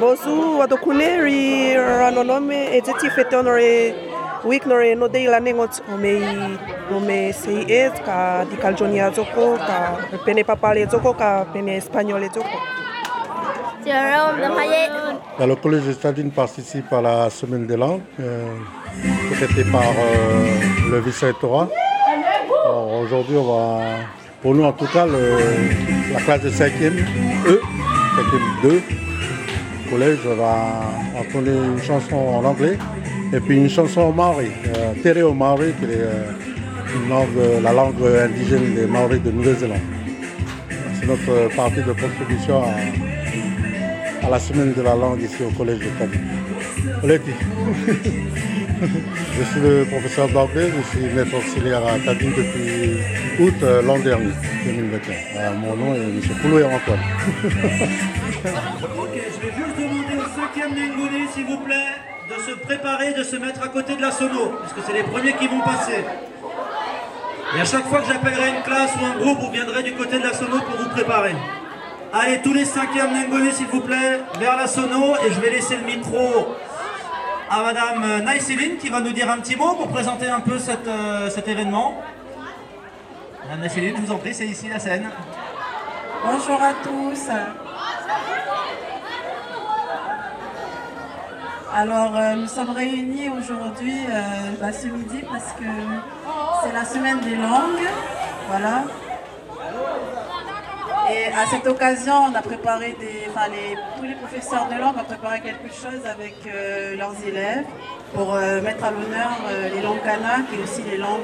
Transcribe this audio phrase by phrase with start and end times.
[0.00, 3.94] bosu wadokune ri ranonome e teti fete onore
[4.44, 6.14] week nore no dei la nengot o me
[6.90, 9.78] o me sei et ka di caljonia zoko ka
[10.24, 12.58] pene papale zoko ka pene espagnol zoko.
[15.38, 18.54] Bah, le collège de Stadine participe à la semaine des langues, euh,
[19.34, 21.68] prêtée par euh, le vice-rectorat.
[23.02, 23.80] Aujourd'hui, on va,
[24.42, 25.38] pour nous en tout cas, le,
[26.12, 26.92] la classe de 5e
[27.46, 27.60] E,
[28.16, 28.82] 5e 2,
[29.90, 30.82] collège va
[31.18, 32.78] entendre une chanson en anglais
[33.32, 36.24] et puis une chanson en maori, euh, Tereo Maori, qui est euh,
[37.08, 39.78] langue, la langue indigène des Maoris de Nouvelle-Zélande.
[40.98, 42.62] C'est notre partie de contribution
[44.22, 45.86] à, la semaine de la langue ici au collège de.
[47.02, 47.30] Oleti.
[48.80, 53.00] je suis le professeur d'anglais, je suis maître auxiliaire à Tadine depuis
[53.40, 54.32] août euh, l'an dernier,
[54.64, 55.14] 2021.
[55.14, 56.20] Euh, mon nom est M.
[56.42, 57.00] Pouloué Antoine.
[60.54, 61.94] 5e Nengoné, s'il vous plaît,
[62.28, 65.34] de se préparer, de se mettre à côté de la sono, puisque c'est les premiers
[65.34, 66.04] qui vont passer.
[67.56, 70.18] Et à chaque fois que j'appellerai une classe ou un groupe, vous viendrez du côté
[70.18, 71.34] de la sono pour vous préparer.
[72.12, 75.76] Allez, tous les 5e Nengoné, s'il vous plaît, vers la sono, et je vais laisser
[75.76, 76.56] le micro
[77.48, 81.30] à Madame Naïséline qui va nous dire un petit mot pour présenter un peu euh,
[81.30, 82.00] cet événement.
[83.44, 85.10] Madame Naïséline, je vous en prie, c'est ici la scène.
[86.24, 87.28] Bonjour à tous.
[91.72, 94.20] Alors, euh, nous sommes réunis aujourd'hui, euh,
[94.60, 95.64] bah, ce midi, parce que
[96.62, 97.86] c'est la semaine des langues.
[98.48, 98.84] Voilà.
[101.12, 104.96] Et à cette occasion, on a préparé des, enfin, les, tous les professeurs de langue
[104.98, 107.66] ont préparé quelque chose avec euh, leurs élèves
[108.14, 109.30] pour mettre à l'honneur
[109.72, 111.20] les langues kanak et aussi les langues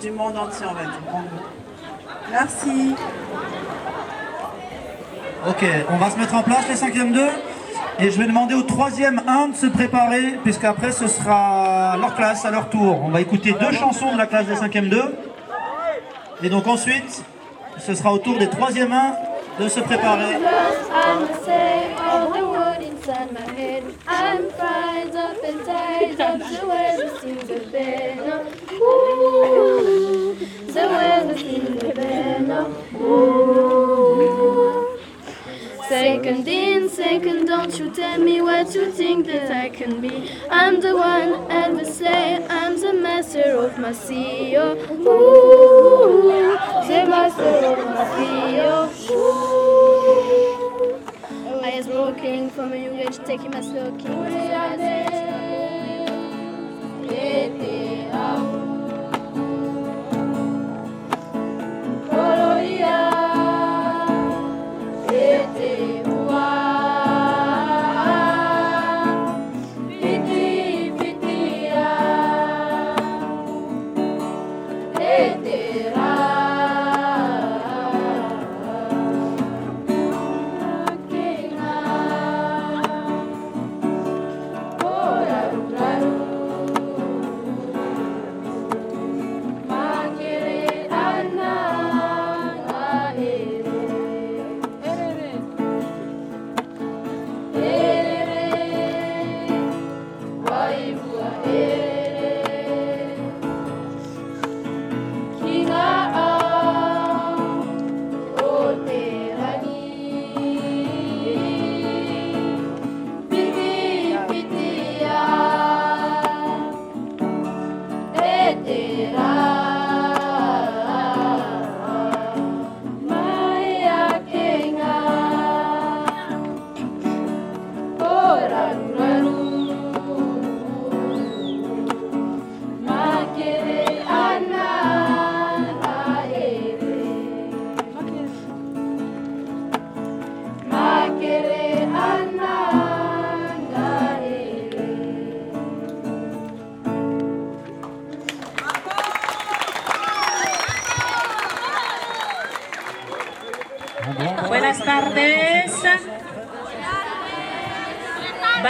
[0.00, 1.00] du monde entier, on va dire.
[2.32, 2.96] Merci.
[5.48, 7.20] Ok, on va se mettre en place les 5e 2.
[7.98, 12.44] Et je vais demander au 3e 1 de se préparer, puisqu'après ce sera leur classe
[12.44, 13.00] à leur tour.
[13.02, 15.14] On va écouter deux chansons de la classe des 5e 2.
[16.42, 17.24] Et donc ensuite,
[17.78, 20.36] ce sera au tour des 3e 1 de se préparer.
[36.06, 40.30] Second in, second, don't you tell me what you think that I can be.
[40.48, 44.76] I'm the one, Elvis say, I'm the master of my CEO.
[44.88, 46.52] Ooh,
[46.86, 48.70] the master of my CEO.
[49.10, 49.96] Ooh.
[51.64, 54.16] I was working from a young age, taking my smoking.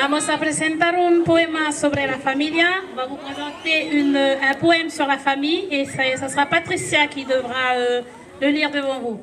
[0.09, 2.69] Vamos a presentar un poema sobre la familia.
[2.93, 7.09] On va vous présenter une- un poème sur la famille et ça, ça sera Patricia
[7.09, 8.03] qui devra euh,
[8.41, 9.19] le lire devant vous.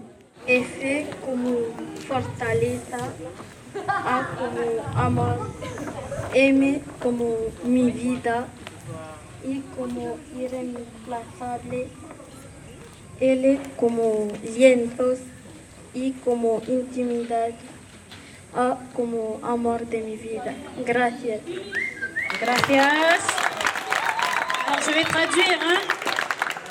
[0.45, 1.51] F como
[2.06, 2.97] fortaleza,
[3.88, 4.62] A como
[5.07, 5.51] amor,
[6.35, 7.27] M como
[7.63, 8.45] mi vida,
[9.47, 11.88] I como irreemplazable,
[13.21, 14.27] L como
[14.57, 15.19] lienzos,
[15.95, 17.51] I como intimidad,
[18.56, 20.54] A como amor de mi vida.
[20.86, 21.42] Gracias.
[22.40, 23.22] Gracias.
[24.68, 25.60] Alors, je vais traduire.
[25.60, 25.80] Hein.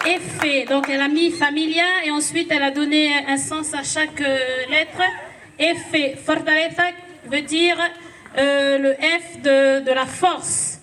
[0.06, 0.64] Effet.
[0.66, 4.38] Donc, elle a mis familia et ensuite elle a donné un sens à chaque euh,
[4.70, 5.02] lettre.
[5.58, 6.16] Effet.
[6.24, 6.84] Fortaleza
[7.26, 7.76] veut dire
[8.38, 10.78] euh, le F de, de la force.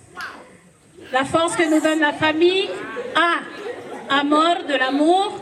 [1.13, 2.69] La force que nous donne la famille.
[3.15, 4.19] A.
[4.19, 5.39] Amor, de l'amour.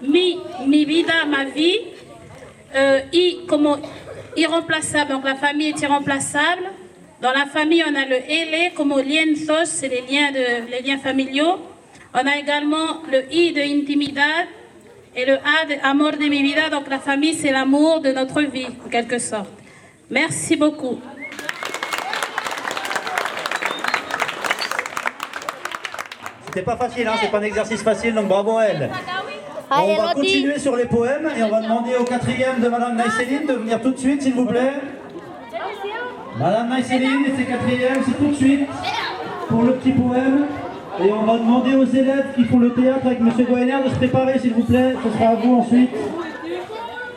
[0.00, 1.80] Mi, mi vida, ma vie.
[2.74, 3.78] Euh, I, como
[4.36, 5.10] irremplaçable.
[5.12, 6.62] Donc, la famille est irremplaçable.
[7.20, 10.98] Dans la famille, on a le ele comme lienzos, c'est les liens, de, les liens
[10.98, 11.60] familiaux.
[12.14, 14.46] On a également le i de intimidad
[15.14, 16.68] et le a de amor de mi vida.
[16.68, 19.50] Donc la famille, c'est l'amour de notre vie, en quelque sorte.
[20.10, 21.00] Merci beaucoup.
[26.46, 28.90] C'était pas facile, hein, c'est pas un exercice facile, donc bravo à elle.
[29.80, 33.46] On va continuer sur les poèmes et on va demander au quatrième de Madame Naïséline
[33.46, 34.72] de venir tout de suite, s'il vous plaît.
[36.38, 38.68] Madame Naïséline et ses quatrièmes, c'est tout de suite
[39.48, 40.46] pour le petit poème.
[41.00, 43.94] Et on va demander aux élèves qui font le théâtre avec Monsieur Goener de se
[43.94, 44.94] préparer, s'il vous plaît.
[45.02, 45.90] Ce sera à vous ensuite.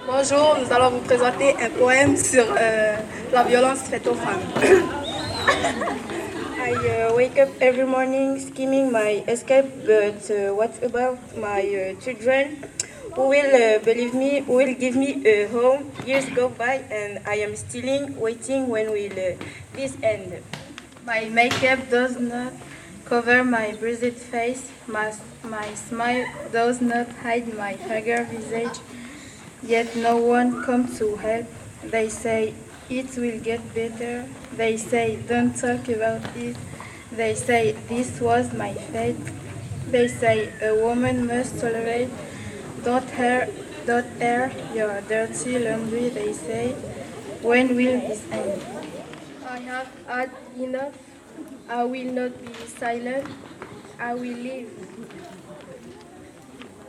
[0.07, 2.95] Bonjour, nous allons vous présenter un poème sur euh,
[3.33, 4.83] la violence faite aux femmes.
[6.65, 12.01] I uh, wake up every morning scheming my escape, but uh, what about my uh,
[12.01, 12.65] children?
[13.13, 14.39] Who will uh, believe me?
[14.39, 15.91] Who will give me a home?
[16.07, 19.37] Years go by and I am still waiting when will uh,
[19.73, 20.41] this end?
[21.05, 22.51] My makeup does not
[23.05, 24.71] cover my bruised face.
[24.87, 25.13] My,
[25.43, 28.81] my smile does not hide my haggard visage.
[29.61, 31.45] Yet no one comes to help.
[31.83, 32.55] They say
[32.89, 34.25] it will get better.
[34.55, 36.55] They say don't talk about it.
[37.11, 39.17] They say this was my fate.
[39.87, 42.09] They say a woman must tolerate.
[42.83, 43.49] Don't air,
[43.85, 46.09] don't air your dirty laundry.
[46.09, 46.73] They say
[47.41, 48.61] when will this end?
[49.47, 50.93] I have had enough.
[51.69, 53.27] I will not be silent.
[53.99, 54.69] I will live.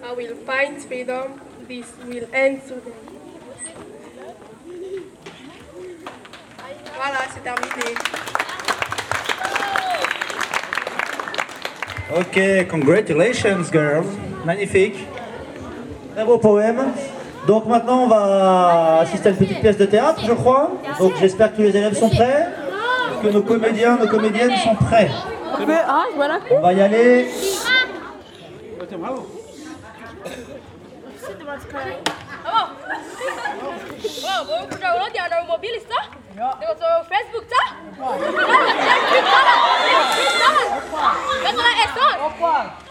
[0.03, 1.41] I will find freedom.
[1.69, 2.93] This will end today.
[7.33, 7.95] C'est terminé.
[12.15, 14.07] Ok, congratulations girls.
[14.45, 15.07] Magnifique.
[16.15, 16.93] Très beau poème.
[17.47, 20.73] Donc maintenant on va assister à une petite pièce de théâtre, je crois.
[20.99, 22.49] Donc j'espère que tous les élèves sont prêts,
[23.23, 25.11] que nos comédiens, nos comédiennes sont prêts.
[26.51, 27.29] On va y aller.
[34.29, 34.43] Oh,
[35.43, 36.16] o mobilista?
[36.37, 37.63] Det var så Facebook, da?
[37.99, 39.55] Ja, det er kutta, da!
[39.85, 41.09] Det er kutta, da!
[41.45, 42.86] Vet du hva jeg sa?